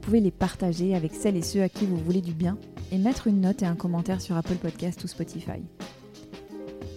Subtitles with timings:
[0.00, 2.56] pouvez les partager avec celles et ceux à qui vous voulez du bien
[2.90, 5.62] et mettre une note et un commentaire sur Apple Podcast ou Spotify.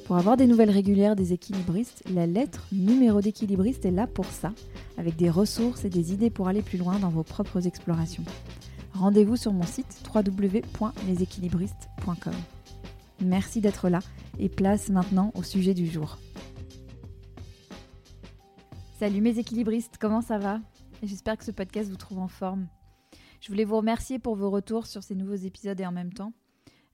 [0.06, 4.54] Pour avoir des nouvelles régulières des équilibristes, la lettre numéro d'équilibriste est là pour ça,
[4.98, 8.24] avec des ressources et des idées pour aller plus loin dans vos propres explorations.
[8.94, 12.34] Rendez-vous sur mon site www.leséquilibristes.com.
[13.22, 14.00] Merci d'être là
[14.40, 16.18] et place maintenant au sujet du jour.
[19.00, 20.60] Salut mes équilibristes, comment ça va?
[21.02, 22.68] J'espère que ce podcast vous trouve en forme.
[23.44, 26.32] Je voulais vous remercier pour vos retours sur ces nouveaux épisodes et en même temps,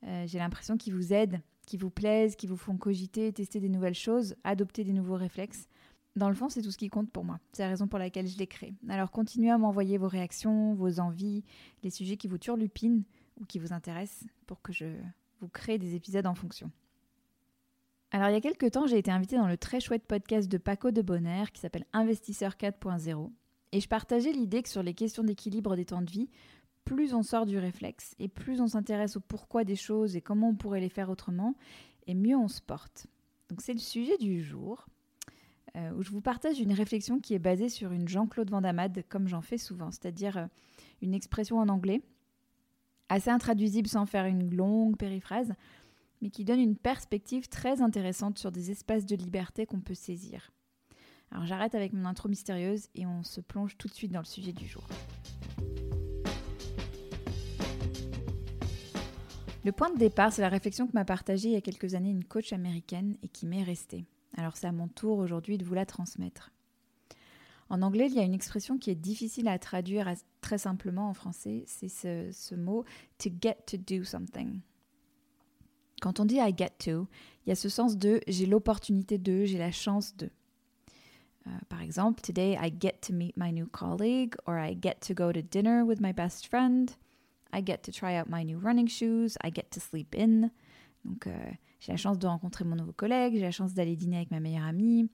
[0.02, 3.70] euh, j'ai l'impression qu'ils vous aident, qu'ils vous plaisent, qu'ils vous font cogiter, tester des
[3.70, 5.68] nouvelles choses, adopter des nouveaux réflexes.
[6.16, 7.40] Dans le fond, c'est tout ce qui compte pour moi.
[7.54, 8.74] C'est la raison pour laquelle je l'ai créé.
[8.90, 11.44] Alors continuez à m'envoyer vos réactions, vos envies,
[11.84, 13.04] les sujets qui vous turlupinent
[13.40, 14.88] ou qui vous intéressent pour que je
[15.42, 16.72] vous crée des épisodes en fonction.
[18.10, 20.58] Alors il y a quelques temps, j'ai été invitée dans le très chouette podcast de
[20.58, 23.30] Paco de Bonner qui s'appelle Investisseur 4.0
[23.72, 26.30] et je partageais l'idée que sur les questions d'équilibre des temps de vie,
[26.86, 30.50] plus on sort du réflexe et plus on s'intéresse au pourquoi des choses et comment
[30.50, 31.56] on pourrait les faire autrement,
[32.08, 33.08] et mieux on se porte.
[33.50, 34.88] Donc c'est le sujet du jour,
[35.76, 39.28] euh, où je vous partage une réflexion qui est basée sur une Jean-Claude Vandamade, comme
[39.28, 40.46] j'en fais souvent, c'est-à-dire euh,
[41.02, 42.02] une expression en anglais,
[43.10, 45.54] assez intraduisible sans faire une longue périphrase,
[46.22, 50.52] mais qui donne une perspective très intéressante sur des espaces de liberté qu'on peut saisir.
[51.32, 54.26] Alors j'arrête avec mon intro mystérieuse et on se plonge tout de suite dans le
[54.26, 54.84] sujet du jour.
[59.66, 62.10] Le point de départ, c'est la réflexion que m'a partagée il y a quelques années
[62.10, 64.06] une coach américaine et qui m'est restée.
[64.38, 66.52] Alors c'est à mon tour aujourd'hui de vous la transmettre.
[67.70, 71.14] En anglais, il y a une expression qui est difficile à traduire très simplement en
[71.14, 72.84] français, c'est ce, ce, mot
[73.20, 74.62] to get to do something.
[76.02, 77.08] Quand on dit I get to,
[77.46, 80.32] il y a ce sens de j'ai l'opportunité de, j'ai la chance de.
[81.48, 85.14] Euh, par exemple, today I get to meet my new colleague, or I get to
[85.14, 86.90] go to dinner with my best friend,
[87.54, 90.52] I get to try out my new running shoes, I get to sleep in.
[91.06, 94.18] Donc, euh, j'ai la chance de rencontrer mon nouveau collègue, j'ai la chance d'aller dîner
[94.18, 95.10] avec ma meilleure amie,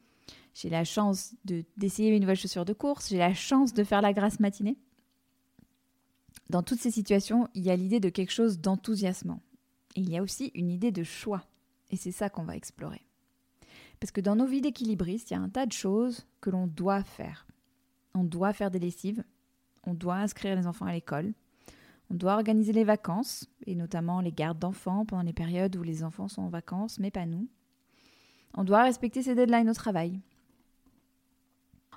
[0.54, 1.36] j'ai la chance
[1.78, 4.78] d'essayer mes nouvelles chaussures de course, j'ai la chance de faire la grasse matinée.
[6.50, 9.42] Dans toutes ces situations, il y a l'idée de quelque chose d'enthousiasmant.
[9.96, 11.44] Il y a aussi une idée de choix.
[11.92, 13.02] Et c'est ça qu'on va explorer.
[14.06, 16.68] Parce que dans nos vies d'équilibristes, il y a un tas de choses que l'on
[16.68, 17.48] doit faire.
[18.14, 19.24] On doit faire des lessives,
[19.84, 21.34] on doit inscrire les enfants à l'école,
[22.12, 26.04] on doit organiser les vacances, et notamment les gardes d'enfants pendant les périodes où les
[26.04, 27.48] enfants sont en vacances, mais pas nous.
[28.54, 30.22] On doit respecter ses deadlines au travail.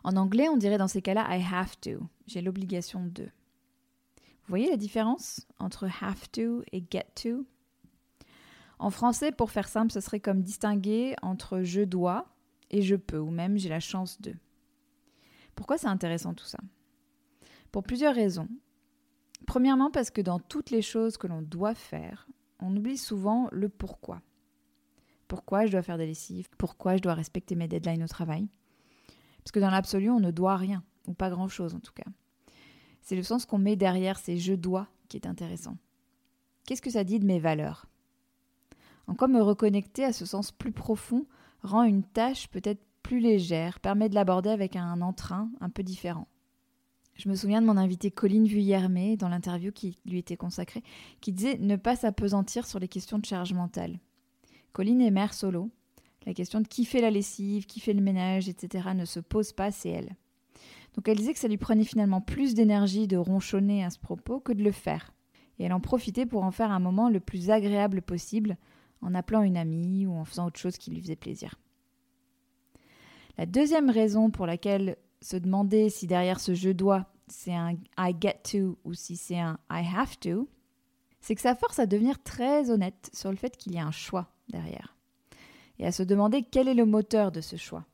[0.03, 2.09] En anglais, on dirait dans ces cas-là I have to.
[2.27, 3.25] J'ai l'obligation de.
[3.25, 7.45] Vous voyez la différence entre have to et get to?
[8.79, 12.27] En français, pour faire simple, ce serait comme distinguer entre je dois
[12.71, 14.35] et je peux, ou même j'ai la chance de.
[15.55, 16.59] Pourquoi c'est intéressant tout ça?
[17.73, 18.49] Pour plusieurs raisons.
[19.47, 22.29] Premièrement, parce que dans toutes les choses que l'on doit faire,
[22.61, 24.21] on oublie souvent le pourquoi.
[25.27, 26.49] Pourquoi je dois faire des lessives?
[26.57, 28.49] Pourquoi je dois respecter mes deadlines au travail?
[29.39, 32.11] Parce que dans l'absolu, on ne doit rien, ou pas grand-chose en tout cas.
[33.03, 35.77] C'est le sens qu'on met derrière ces je dois qui est intéressant.
[36.67, 37.87] Qu'est-ce que ça dit de mes valeurs?
[39.09, 41.27] En me reconnecter à ce sens plus profond
[41.63, 46.29] rend une tâche peut-être plus légère, permet de l'aborder avec un entrain un peu différent.
[47.15, 50.85] Je me souviens de mon invité Colline Vuillermé dans l'interview qui lui était consacrée,
[51.21, 53.99] qui disait ne pas s'apesantir sur les questions de charge mentale.
[54.73, 55.71] Colline est mère solo.
[56.27, 58.91] La question de qui fait la lessive, qui fait le ménage, etc.
[58.95, 60.15] ne se pose pas, c'est elle.
[60.95, 64.39] Donc elle disait que ça lui prenait finalement plus d'énergie de ronchonner à ce propos
[64.39, 65.13] que de le faire.
[65.59, 68.57] Et elle en profitait pour en faire un moment le plus agréable possible,
[69.03, 71.55] en appelant une amie ou en faisant autre chose qui lui faisait plaisir.
[73.37, 78.15] La deuxième raison pour laquelle se demander si derrière ce je dois c'est un I
[78.19, 80.49] get to ou si c'est un I have to,
[81.21, 83.91] c'est que ça force à devenir très honnête sur le fait qu'il y a un
[83.91, 84.97] choix derrière
[85.79, 87.87] et à se demander quel est le moteur de ce choix,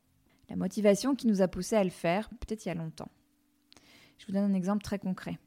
[0.48, 3.10] la motivation qui nous a poussé à le faire peut-être il y a longtemps.
[4.18, 5.38] Je vous donne un exemple très concret.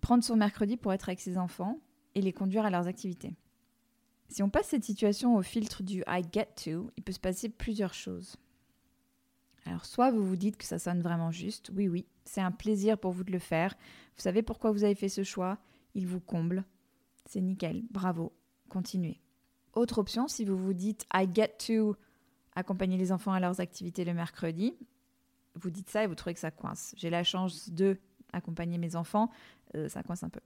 [0.00, 1.78] Prendre son mercredi pour être avec ses enfants
[2.14, 3.34] et les conduire à leurs activités.
[4.28, 7.48] Si on passe cette situation au filtre du I get to, il peut se passer
[7.48, 8.36] plusieurs choses.
[9.64, 12.98] Alors soit vous vous dites que ça sonne vraiment juste, oui oui, c'est un plaisir
[12.98, 13.74] pour vous de le faire,
[14.16, 15.58] vous savez pourquoi vous avez fait ce choix,
[15.94, 16.64] il vous comble.
[17.26, 18.32] C'est nickel, bravo,
[18.68, 19.20] continuez.
[19.74, 21.96] Autre option, si vous vous dites I get to
[22.54, 24.74] accompagner les enfants à leurs activités le mercredi,
[25.54, 26.94] vous dites ça et vous trouvez que ça coince.
[26.96, 27.98] J'ai la chance de
[28.32, 29.30] accompagner mes enfants,
[29.74, 30.40] euh, ça coince un peu.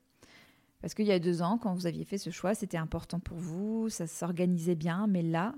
[0.82, 3.38] Parce qu'il y a deux ans, quand vous aviez fait ce choix, c'était important pour
[3.38, 5.54] vous, ça s'organisait bien, mais là,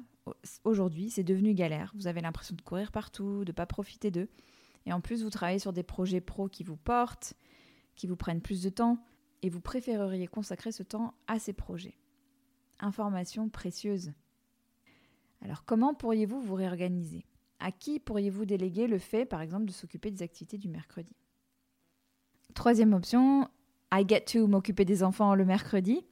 [0.64, 1.92] aujourd'hui, c'est devenu galère.
[1.96, 4.28] Vous avez l'impression de courir partout, de ne pas profiter d'eux.
[4.84, 7.32] Et en plus, vous travaillez sur des projets pro qui vous portent,
[7.96, 9.02] qui vous prennent plus de temps,
[9.40, 11.96] et vous préféreriez consacrer ce temps à ces projets.
[12.80, 14.12] Information précieuse.
[15.40, 17.24] Alors comment pourriez-vous vous réorganiser?
[17.60, 21.16] À qui pourriez-vous déléguer le fait, par exemple, de s'occuper des activités du mercredi?
[22.54, 23.48] Troisième option,
[23.94, 26.04] I get to m'occuper des enfants le mercredi.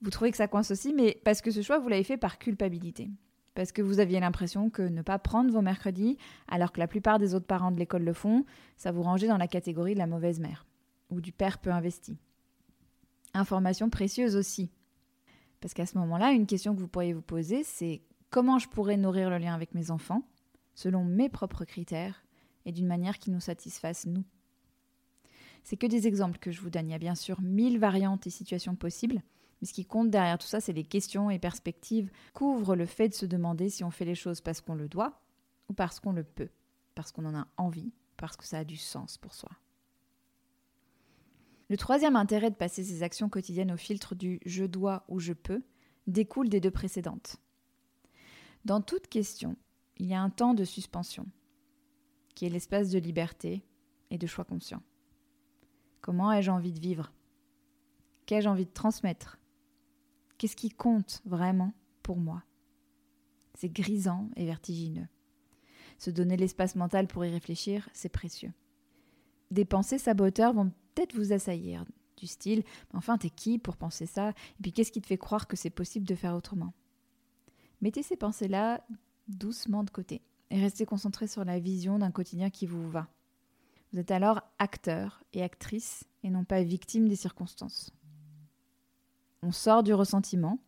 [0.00, 2.38] Vous trouvez que ça coince aussi, mais parce que ce choix, vous l'avez fait par
[2.38, 3.10] culpabilité.
[3.54, 6.16] Parce que vous aviez l'impression que ne pas prendre vos mercredis,
[6.48, 8.46] alors que la plupart des autres parents de l'école le font,
[8.78, 10.66] ça vous rangeait dans la catégorie de la mauvaise mère
[11.10, 12.16] ou du père peu investi.
[13.34, 14.70] Information précieuse aussi.
[15.60, 18.00] Parce qu'à ce moment-là, une question que vous pourriez vous poser, c'est
[18.30, 20.22] comment je pourrais nourrir le lien avec mes enfants
[20.74, 22.24] selon mes propres critères
[22.64, 24.24] et d'une manière qui nous satisfasse nous.
[25.62, 26.88] C'est que des exemples que je vous donne.
[26.88, 29.22] Il y a bien sûr mille variantes et situations possibles,
[29.60, 33.08] mais ce qui compte derrière tout ça, c'est les questions et perspectives qu'ouvre le fait
[33.08, 35.20] de se demander si on fait les choses parce qu'on le doit
[35.68, 36.48] ou parce qu'on le peut,
[36.94, 39.50] parce qu'on en a envie, parce que ça a du sens pour soi.
[41.68, 45.32] Le troisième intérêt de passer ces actions quotidiennes au filtre du je dois ou je
[45.32, 45.62] peux
[46.06, 47.36] découle des deux précédentes.
[48.64, 49.56] Dans toute question,
[49.96, 51.26] il y a un temps de suspension,
[52.34, 53.62] qui est l'espace de liberté
[54.10, 54.82] et de choix conscient.
[56.00, 57.12] Comment ai-je envie de vivre?
[58.26, 59.38] Qu'ai-je envie de transmettre?
[60.38, 62.42] Qu'est-ce qui compte vraiment pour moi?
[63.54, 65.08] C'est grisant et vertigineux.
[65.98, 68.52] Se donner l'espace mental pour y réfléchir, c'est précieux.
[69.50, 71.84] Des pensées saboteurs vont peut-être vous assaillir,
[72.16, 72.62] du style
[72.94, 74.30] Enfin, t'es qui pour penser ça?
[74.30, 76.72] Et puis qu'est-ce qui te fait croire que c'est possible de faire autrement?
[77.82, 78.86] Mettez ces pensées-là
[79.28, 83.08] doucement de côté et restez concentré sur la vision d'un quotidien qui vous va.
[83.92, 87.90] Vous êtes alors acteur et actrice et non pas victime des circonstances.
[89.42, 90.58] On sort du ressentiment,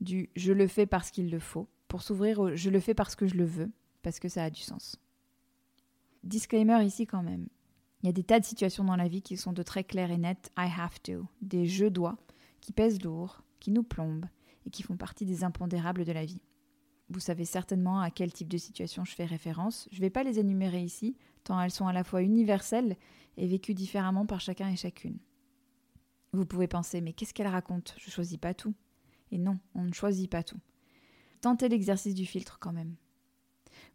[0.00, 3.14] du je le fais parce qu'il le faut, pour s'ouvrir au je le fais parce
[3.14, 3.70] que je le veux,
[4.02, 4.96] parce que ça a du sens.
[6.24, 7.48] Disclaimer ici quand même.
[8.02, 10.10] Il y a des tas de situations dans la vie qui sont de très claires
[10.10, 12.18] et nettes I have to, des je dois,
[12.60, 14.26] qui pèsent lourd, qui nous plombent
[14.66, 16.42] et qui font partie des impondérables de la vie.
[17.08, 19.88] Vous savez certainement à quel type de situation je fais référence.
[19.92, 22.96] Je ne vais pas les énumérer ici, tant elles sont à la fois universelles
[23.36, 25.18] et vécues différemment par chacun et chacune.
[26.32, 27.94] Vous pouvez penser, mais qu'est-ce qu'elle raconte?
[27.98, 28.74] Je choisis pas tout.
[29.30, 30.58] Et non, on ne choisit pas tout.
[31.40, 32.96] Tentez l'exercice du filtre quand même.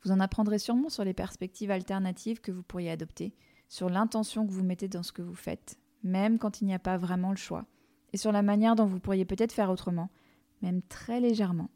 [0.04, 3.34] Vous en apprendrez sûrement sur les perspectives alternatives que vous pourriez adopter,
[3.68, 6.80] sur l'intention que vous mettez dans ce que vous faites, même quand il n'y a
[6.80, 7.66] pas vraiment le choix,
[8.14, 10.10] et sur la manière dont vous pourriez peut-être faire autrement,
[10.62, 11.69] même très légèrement,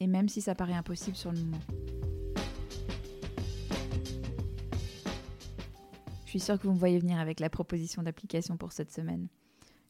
[0.00, 1.60] et même si ça paraît impossible sur le moment.
[6.24, 9.28] Je suis sûre que vous me voyez venir avec la proposition d'application pour cette semaine.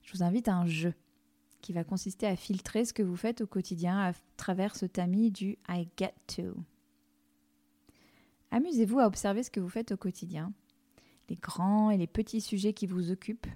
[0.03, 0.93] Je vous invite à un jeu
[1.63, 5.31] qui va consister à filtrer ce que vous faites au quotidien à travers ce tamis
[5.31, 6.55] du I get to.
[8.51, 10.53] Amusez-vous à observer ce que vous faites au quotidien,
[11.31, 13.49] les grands et les petits sujets qui vous occupent,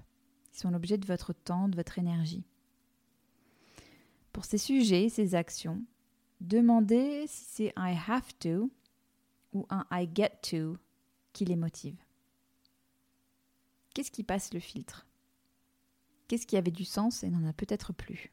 [0.51, 2.43] qui sont l'objet de votre temps, de votre énergie.
[4.33, 5.83] Pour ces sujets, ces actions,
[6.39, 8.71] demandez si c'est I have to
[9.53, 10.77] ou un I get to
[11.33, 11.97] qui les motive.
[13.93, 15.07] Qu'est-ce qui passe le filtre?
[16.27, 18.31] Qu'est-ce qui avait du sens et n'en a peut-être plus?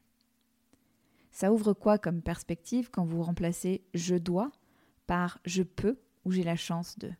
[1.31, 4.51] Ça ouvre quoi comme perspective quand vous remplacez je dois
[5.07, 7.11] par je peux ou j'ai la chance de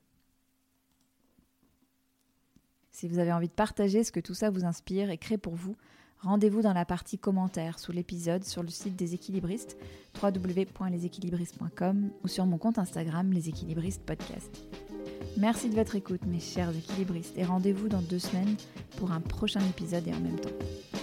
[2.91, 5.55] Si vous avez envie de partager ce que tout ça vous inspire et crée pour
[5.55, 5.77] vous,
[6.21, 9.77] rendez-vous dans la partie commentaires sous l'épisode sur le site des équilibristes
[10.21, 14.65] www.leséquilibristes.com ou sur mon compte Instagram Les Équilibristes Podcast.
[15.37, 18.55] Merci de votre écoute, mes chers équilibristes, et rendez-vous dans deux semaines
[18.97, 20.96] pour un prochain épisode et en même temps.